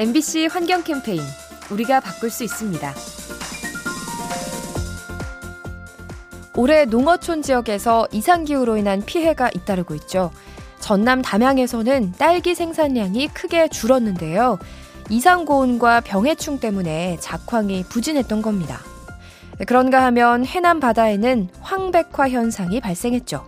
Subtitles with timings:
[0.00, 1.20] MBC 환경 캠페인
[1.70, 2.94] 우리가 바꿀 수 있습니다.
[6.56, 10.30] 올해 농어촌 지역에서 이상기후로 인한 피해가 잇따르고 있죠.
[10.78, 14.58] 전남 담양에서는 딸기 생산량이 크게 줄었는데요.
[15.10, 18.80] 이상고온과 병해충 때문에 작황이 부진했던 겁니다.
[19.66, 23.44] 그런가 하면 해남 바다에는 황백화 현상이 발생했죠.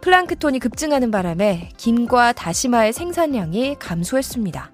[0.00, 4.70] 플랑크톤이 급증하는 바람에 김과 다시마의 생산량이 감소했습니다.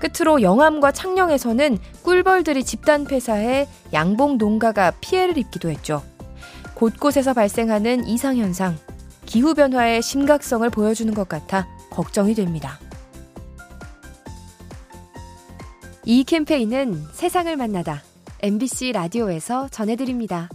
[0.00, 6.02] 끝으로 영암과 창녕에서는 꿀벌들이 집단 폐사해 양봉 농가가 피해를 입기도 했죠.
[6.74, 8.76] 곳곳에서 발생하는 이상현상,
[9.26, 12.80] 기후변화의 심각성을 보여주는 것 같아 걱정이 됩니다.
[16.04, 18.02] 이 캠페인은 세상을 만나다
[18.42, 20.48] MBC 라디오에서 전해드립니다.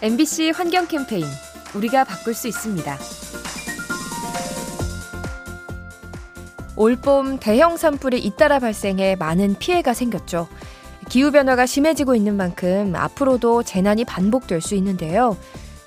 [0.00, 1.24] MBC 환경 캠페인
[1.74, 2.96] 우리가 바꿀 수 있습니다.
[6.76, 10.46] 올봄 대형 산불이 잇따라 발생해 많은 피해가 생겼죠.
[11.08, 15.36] 기후변화가 심해지고 있는 만큼 앞으로도 재난이 반복될 수 있는데요.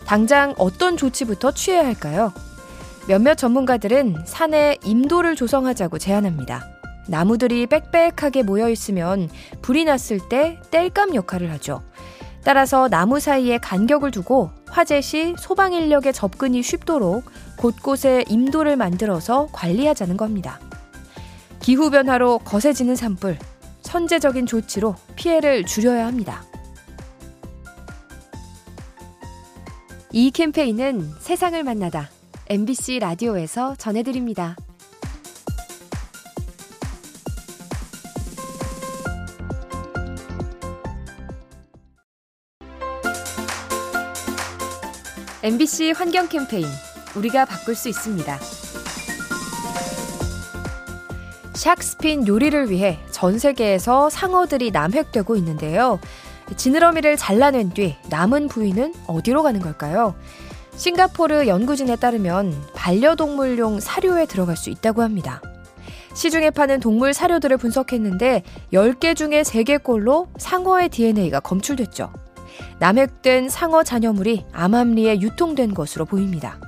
[0.05, 2.33] 당장 어떤 조치부터 취해야 할까요?
[3.07, 6.67] 몇몇 전문가들은 산에 임도를 조성하자고 제안합니다.
[7.07, 9.29] 나무들이 빽빽하게 모여 있으면
[9.61, 11.81] 불이 났을 때 땔감 역할을 하죠.
[12.43, 17.25] 따라서 나무 사이에 간격을 두고 화재 시 소방 인력의 접근이 쉽도록
[17.57, 20.59] 곳곳에 임도를 만들어서 관리하자는 겁니다.
[21.59, 23.37] 기후 변화로 거세지는 산불,
[23.81, 26.43] 선제적인 조치로 피해를 줄여야 합니다.
[30.11, 32.09] 이 캠페인은 세상을 만나다
[32.49, 34.57] MBC 라디오에서 전해드립니다.
[45.43, 46.67] MBC 환경 캠페인
[47.15, 48.37] 우리가 바꿀 수 있습니다.
[51.53, 55.99] 샥스핀 요리를 위해 전 세계에서 상어들이 남획되고 있는데요.
[56.55, 60.13] 지느러미를 잘라낸 뒤 남은 부위는 어디로 가는 걸까요?
[60.75, 65.41] 싱가포르 연구진에 따르면 반려동물용 사료에 들어갈 수 있다고 합니다.
[66.13, 72.13] 시중에 파는 동물 사료들을 분석했는데 10개 중에 3개꼴로 상어의 DNA가 검출됐죠.
[72.79, 76.59] 남획된 상어 잔여물이 암암리에 유통된 것으로 보입니다.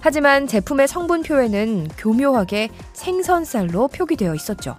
[0.00, 4.76] 하지만 제품의 성분 표에는 교묘하게 생선살로 표기되어 있었죠.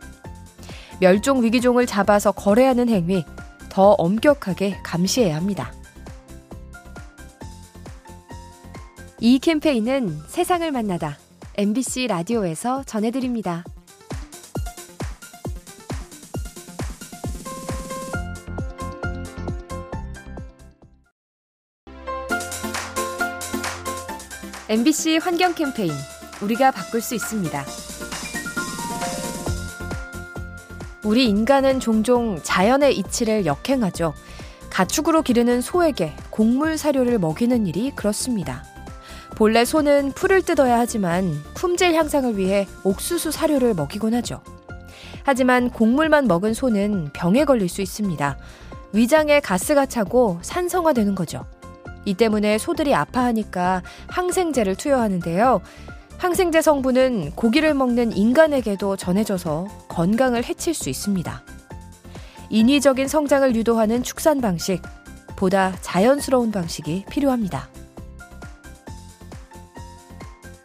[0.99, 3.25] 멸종 위기종을 잡아서 거래하는 행위
[3.69, 5.71] 더 엄격하게 감시해야 합니다.
[9.19, 11.17] 이 캠페인은 세상을 만나다
[11.55, 13.63] MBC 라디오에서 전해드립니다.
[24.71, 25.91] MBC 환경 캠페인
[26.41, 27.65] 우리가 바꿀 수 있습니다.
[31.03, 34.13] 우리 인간은 종종 자연의 이치를 역행하죠.
[34.69, 38.63] 가축으로 기르는 소에게 곡물 사료를 먹이는 일이 그렇습니다.
[39.35, 44.41] 본래 소는 풀을 뜯어야 하지만 품질 향상을 위해 옥수수 사료를 먹이곤 하죠.
[45.25, 48.37] 하지만 곡물만 먹은 소는 병에 걸릴 수 있습니다.
[48.93, 51.45] 위장에 가스가 차고 산성화되는 거죠.
[52.05, 55.61] 이 때문에 소들이 아파하니까 항생제를 투여하는데요.
[56.17, 61.43] 항생제 성분은 고기를 먹는 인간에게도 전해져서 건강을 해칠 수 있습니다.
[62.49, 64.81] 인위적인 성장을 유도하는 축산 방식,
[65.35, 67.69] 보다 자연스러운 방식이 필요합니다.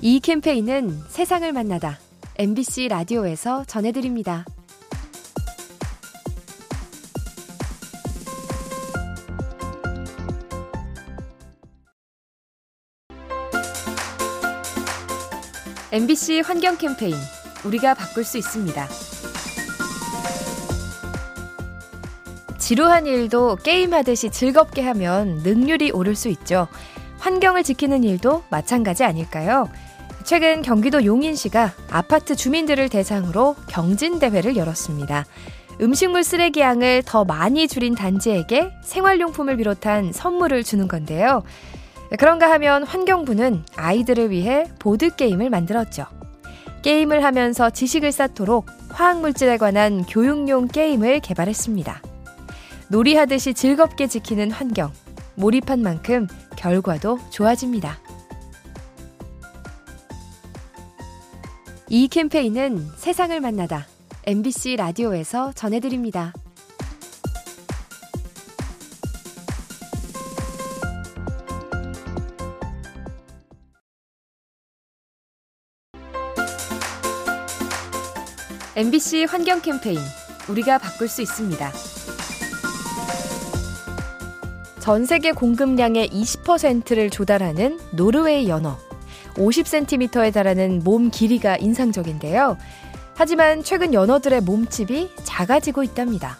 [0.02, 1.98] 이 캠페인은 세상을 만나다
[2.38, 4.44] MBC 라디오에서 전해드립니다.
[15.96, 17.14] MBC 환경 캠페인
[17.64, 18.86] 우리가 바꿀 수 있습니다.
[22.58, 26.68] 지루한 일도 게임하듯이 즐겁게 하면 능률이 오를 수 있죠.
[27.16, 29.70] 환경을 지키는 일도 마찬가지 아닐까요?
[30.22, 35.24] 최근 경기도 용인시가 아파트 주민들을 대상으로 경진대회를 열었습니다.
[35.80, 41.42] 음식물 쓰레기 양을 더 많이 줄인 단지에게 생활용품을 비롯한 선물을 주는 건데요.
[42.18, 46.06] 그런가 하면 환경부는 아이들을 위해 보드게임을 만들었죠.
[46.82, 52.00] 게임을 하면서 지식을 쌓도록 화학물질에 관한 교육용 게임을 개발했습니다.
[52.88, 54.92] 놀이하듯이 즐겁게 지키는 환경.
[55.34, 57.98] 몰입한 만큼 결과도 좋아집니다.
[61.88, 63.86] 이 캠페인은 세상을 만나다
[64.24, 66.32] MBC 라디오에서 전해드립니다.
[78.76, 79.98] MBC 환경 캠페인
[80.50, 81.72] 우리가 바꿀 수 있습니다.
[84.80, 88.76] 전 세계 공급량의 20%를 조달하는 노르웨이 연어.
[89.36, 92.58] 50cm에 달하는 몸 길이가 인상적인데요.
[93.14, 96.36] 하지만 최근 연어들의 몸집이 작아지고 있답니다.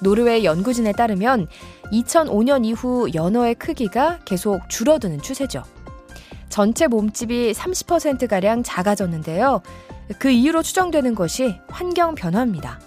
[0.00, 1.48] 노르웨이 연구진에 따르면
[1.92, 5.62] 2005년 이후 연어의 크기가 계속 줄어드는 추세죠.
[6.48, 9.62] 전체 몸집이 30%가량 작아졌는데요.
[10.18, 12.80] 그 이유로 추정되는 것이 환경 변화입니다.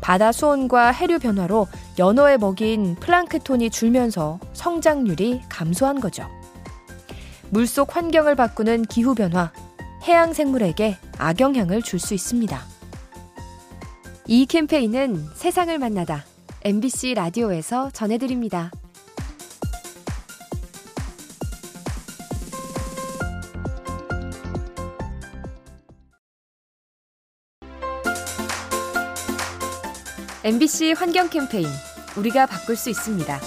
[0.00, 6.26] 바다 수온과 해류 변화로 연어에 먹인 플랑크톤이 줄면서 성장률이 감소한 거죠.
[7.50, 9.52] 물속 환경을 바꾸는 기후 변화,
[10.04, 12.58] 해양 생물에게 악영향을 줄 수 있습니다.
[14.26, 16.24] 이 캠페인은 세상을 만나다
[16.62, 18.70] MBC 라디오에서 전해드립니다.
[30.42, 31.66] MBC 환경 캠페인
[32.16, 33.40] 우리가 바꿀 수 있습니다.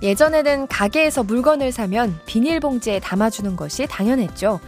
[0.00, 4.58] 예전에는 가게에서 물건을 사면 비닐봉지에 담아주는 것이 당연했죠.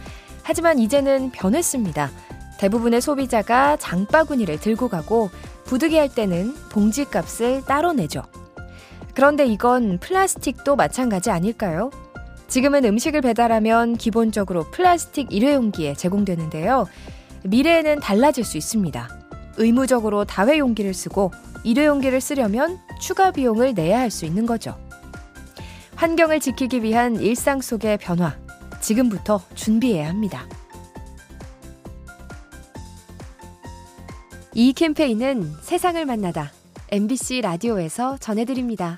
[0.43, 2.11] 하지만 이제는 변했습니다.
[2.59, 5.31] 대부분의 소비자가 장바구니를 들고 가고
[5.65, 8.21] 부득이할 때는 봉지 값을 따로 내죠.
[9.15, 11.89] 그런데 이건 플라스틱도 마찬가지 아닐까요?
[12.47, 16.85] 지금은 음식을 배달하면 기본적으로 플라스틱 일회용기에 제공되는데요.
[17.43, 19.09] 미래에는 달라질 수 있습니다.
[19.57, 21.31] 의무적으로 다회용기를 쓰고
[21.63, 24.77] 일회용기를 쓰려면 추가 비용을 내야 할 수 있는 거죠.
[25.95, 28.35] 환경을 지키기 위한 일상 속의 변화,
[28.81, 30.45] 지금부터 준비해야 합니다.
[34.53, 36.51] 이 캠페인은 세상을 만나다
[36.91, 38.97] MBC 라디오에서 전해드립니다.